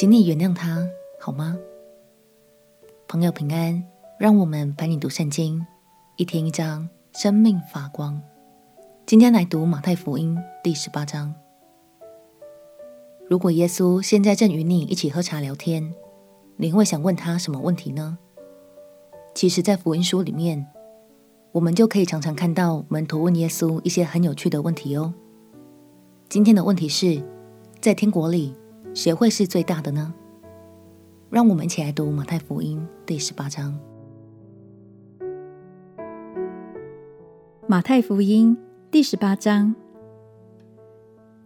[0.00, 1.58] 请你原谅他，好吗？
[3.08, 3.82] 朋友平安，
[4.16, 5.66] 让我们陪你读圣经，
[6.14, 8.22] 一天一章，生命发光。
[9.04, 11.34] 今天来读马太福音第十八章。
[13.28, 15.92] 如果耶稣现在正与你一起喝茶聊天，
[16.58, 18.18] 你会想问他什么问题呢？
[19.34, 20.64] 其实，在福音书里面，
[21.50, 25.12] 我们就可以常常看到门徒问耶稣一些很有趣的问题哦。
[26.28, 27.20] 今天的问题是，
[27.80, 28.54] 在天国里，
[28.94, 30.12] 谁会是最大的呢？
[31.30, 33.78] 让我们一起来读马太福音第十八章。
[37.66, 38.56] 马太福音
[38.90, 39.74] 第十八章，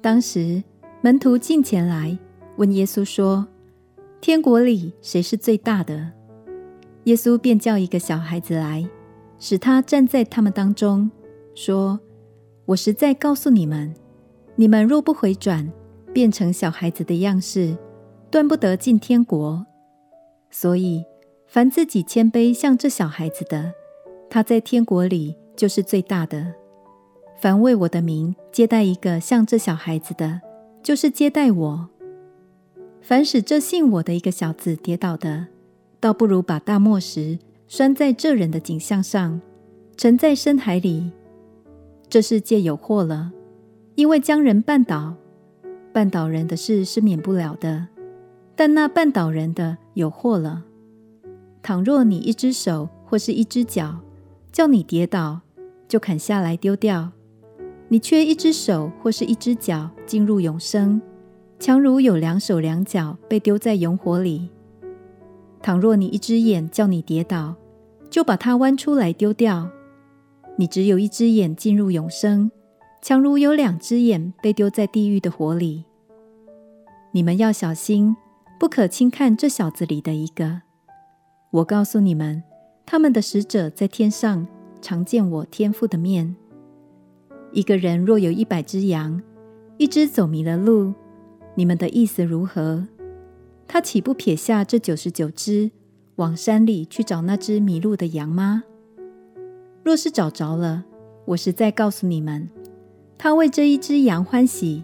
[0.00, 0.62] 当时
[1.00, 2.16] 门徒进前来
[2.56, 3.48] 问耶稣说
[4.22, 6.12] ：“天国里谁是最大的？”
[7.04, 8.88] 耶稣便叫一个小孩子来，
[9.38, 11.10] 使他站在他们当中，
[11.54, 11.98] 说
[12.66, 13.92] ：“我实在告诉你们，
[14.54, 15.70] 你们若不回转，
[16.14, 17.76] 变成小孩子的样式，
[18.30, 19.66] 断不得进天国。
[20.48, 21.04] 所以，
[21.48, 23.72] 凡自己谦卑像这小孩子的，
[24.30, 26.54] 他在天国里就是最大的。
[27.40, 30.40] 凡为我的名接待一个像这小孩子的，
[30.82, 31.88] 就是接待我。
[33.02, 35.48] 凡使这信我的一个小子跌倒的，
[35.98, 39.42] 倒不如把大磨石拴在这人的颈项上，
[39.96, 41.10] 沉在深海里。
[42.08, 43.32] 这世界有祸了，
[43.96, 45.16] 因为将人绊倒。
[45.94, 47.86] 绊倒人的事是免不了的，
[48.56, 50.64] 但那绊倒人的有祸了。
[51.62, 54.00] 倘若你一只手或是一只脚，
[54.50, 55.40] 叫你跌倒，
[55.86, 57.10] 就砍下来丢掉；
[57.86, 61.00] 你缺一只手或是一只脚进入永生，
[61.60, 64.50] 强如有两手两脚被丢在永火里。
[65.62, 67.54] 倘若你一只眼叫你跌倒，
[68.10, 69.68] 就把它剜出来丢掉；
[70.56, 72.50] 你只有一只眼进入永生。
[73.06, 75.84] 强如有两只眼被丢在地狱的火里，
[77.12, 78.16] 你们要小心，
[78.58, 80.62] 不可轻看这小子里的一个。
[81.50, 82.42] 我告诉你们，
[82.86, 84.48] 他们的使者在天上
[84.80, 86.34] 常见我天父的面。
[87.52, 89.20] 一个人若有一百只羊，
[89.76, 90.94] 一只走迷了路，
[91.56, 92.86] 你们的意思如何？
[93.68, 95.70] 他岂不撇下这九十九只，
[96.16, 98.64] 往山里去找那只迷路的羊吗？
[99.82, 100.86] 若是找着了，
[101.26, 102.48] 我实在告诉你们。
[103.24, 104.82] 他为这一只羊欢喜，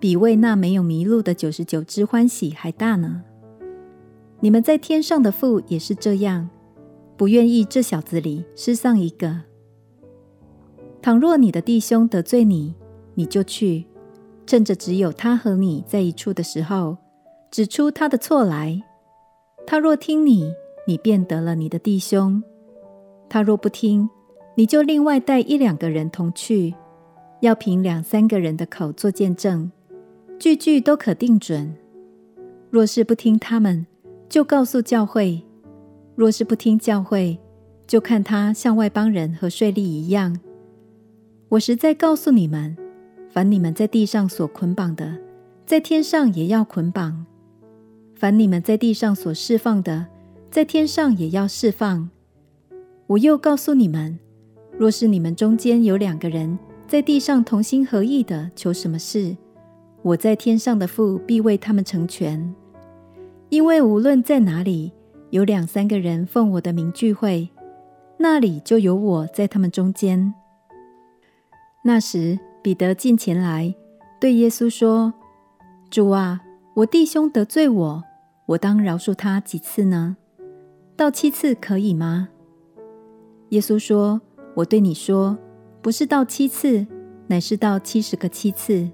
[0.00, 3.22] 比为那没有迷路的九十九只欢喜还大呢。
[4.40, 6.50] 你们在天上的父也是这样，
[7.16, 9.42] 不愿意这小子里失丧一个。
[11.00, 12.74] 倘若你的弟兄得罪你，
[13.14, 13.86] 你就去，
[14.48, 16.96] 趁着只有他和你在一处的时候，
[17.52, 18.82] 指出他的错来。
[19.64, 20.52] 他若听你，
[20.88, 22.42] 你便得了你的弟兄；
[23.28, 24.10] 他若不听，
[24.56, 26.74] 你就另外带一两个人同去。
[27.46, 29.70] 要凭两三个人的口做见证，
[30.36, 31.72] 句句都可定准。
[32.70, 33.86] 若是不听他们，
[34.28, 35.42] 就告诉教会；
[36.16, 37.38] 若是不听教会，
[37.86, 40.40] 就看他像外邦人和税吏一样。
[41.50, 42.76] 我实在告诉你们，
[43.30, 45.16] 凡你们在地上所捆绑的，
[45.64, 47.24] 在天上也要捆绑；
[48.16, 50.06] 凡你们在地上所释放的，
[50.50, 52.10] 在天上也要释放。
[53.06, 54.18] 我又告诉你们，
[54.76, 56.58] 若是你们中间有两个人，
[56.88, 59.36] 在地上同心合意的求什么事，
[60.02, 62.54] 我在天上的父必为他们成全。
[63.48, 64.92] 因为无论在哪里
[65.30, 67.48] 有两三个人奉我的名聚会，
[68.18, 70.32] 那里就有我在他们中间。
[71.82, 73.74] 那时，彼得近前来
[74.20, 75.12] 对耶稣说
[75.90, 76.40] ：“主啊，
[76.74, 78.04] 我弟兄得罪我，
[78.46, 80.16] 我当饶恕他几次呢？
[80.96, 82.28] 到七次可以吗？”
[83.50, 84.20] 耶稣说
[84.54, 85.36] ：“我对你说。”
[85.86, 86.84] 不是到七次，
[87.28, 88.90] 乃是到七十个七次。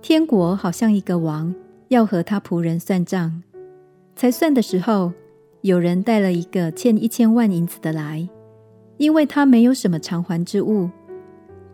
[0.00, 1.52] 天国好像一个王
[1.88, 3.42] 要和他仆人算账，
[4.14, 5.12] 才算的时候，
[5.62, 8.28] 有人带了一个欠一千万银子的来，
[8.96, 10.88] 因为他没有什么偿还之物。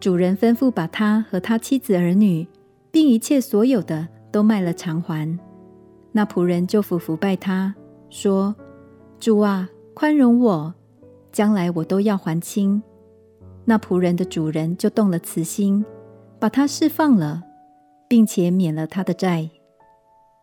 [0.01, 2.49] 主人吩咐把他和他妻子儿女，
[2.91, 5.39] 并一切所有的都卖了偿还。
[6.13, 7.75] 那仆人就俯伏拜他，
[8.09, 8.57] 说
[9.21, 10.75] ：“主啊，宽容我，
[11.31, 12.83] 将来我都要还清。”
[13.65, 15.85] 那仆人的主人就动了慈心，
[16.39, 17.43] 把他释放了，
[18.09, 19.51] 并且免了他的债。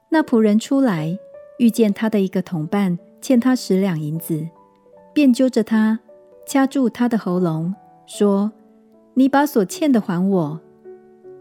[0.09, 1.17] 那仆人出来，
[1.59, 4.47] 遇见他的一个同伴欠他十两银子，
[5.13, 5.99] 便揪着他，
[6.45, 7.75] 掐住他的喉咙，
[8.05, 8.51] 说
[9.15, 10.61] ：“你把所欠的还我。”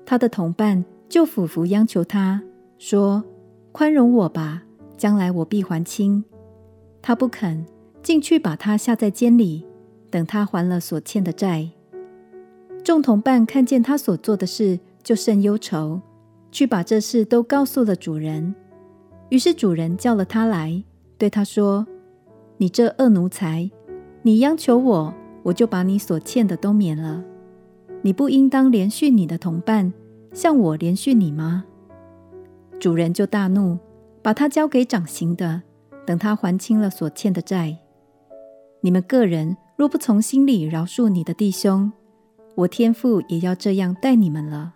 [0.05, 2.43] 他的同伴就俯伏央求他
[2.79, 3.23] 说
[3.71, 4.63] ：“宽容我吧，
[4.97, 6.25] 将来我必还清。”
[7.03, 7.65] 他不肯，
[8.03, 9.65] 进去把他下在监里。
[10.17, 11.69] 等他还了所欠的债，
[12.83, 16.01] 众同伴看见他所做的事，就甚忧愁，
[16.51, 18.55] 去把这事都告诉了主人。
[19.29, 20.83] 于是主人叫了他来，
[21.19, 21.87] 对他说
[22.57, 23.71] ：“你这恶奴才，
[24.23, 27.23] 你央求我，我就把你所欠的都免了。
[28.01, 29.93] 你不应当连续你的同伴，
[30.33, 31.67] 像我连续你吗？”
[32.81, 33.77] 主人就大怒，
[34.23, 35.61] 把他交给掌刑的，
[36.07, 37.77] 等他还清了所欠的债。
[38.81, 41.93] 你们个人若不从心里饶恕你的弟兄，
[42.55, 44.73] 我天父也要这样待你们了。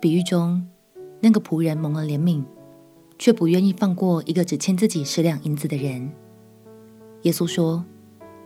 [0.00, 0.66] 比喻中，
[1.20, 2.42] 那个仆人蒙了怜悯，
[3.16, 6.10] 却不愿意放过一个只欠自己十两银子的人。
[7.22, 7.84] 耶稣说：“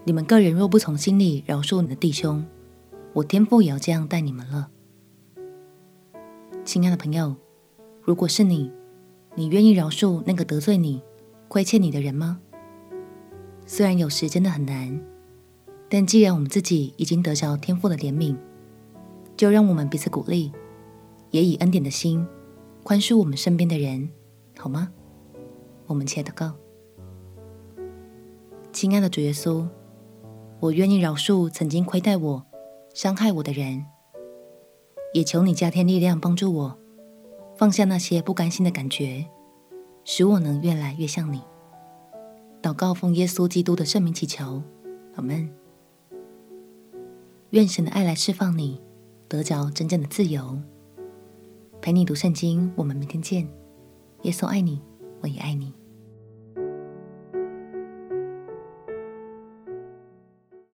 [0.05, 2.45] 你们个人若不从心里饶恕你的弟兄，
[3.15, 4.69] 我天父也要这样待你们了。”
[6.67, 7.35] 亲爱的朋友，
[8.03, 8.71] 如果是你，
[9.37, 11.01] 你愿意饶恕那个得罪你、
[11.49, 12.39] 亏欠你的人吗？
[13.71, 14.99] 虽然有时真的很难，
[15.91, 18.35] 但既然我们自己已经得着天父的怜悯，
[19.37, 20.51] 就让我们彼此鼓励，
[21.31, 22.27] 也以恩典的心
[22.83, 24.09] 宽恕我们身边的人，
[24.57, 24.91] 好吗？
[25.87, 26.55] 我们且祷告。
[28.73, 29.69] 亲爱的主耶稣，
[30.61, 32.47] 我愿意饶恕曾经亏待我、
[32.95, 33.85] 伤害我的人。
[35.13, 36.79] 也求你加添力量，帮助我
[37.55, 39.27] 放下那些不甘心的感觉，
[40.05, 41.43] 使我能越来越像你。
[42.61, 44.63] 祷告奉耶稣基督的圣名祈求，
[45.15, 45.49] 阿门。
[47.51, 48.81] 愿神的爱来释放你，
[49.29, 50.59] 得着真正的自由。
[51.81, 53.49] 陪你读圣经，我们明天见。
[54.23, 54.83] 耶稣爱你，
[55.21, 55.73] 我也爱你。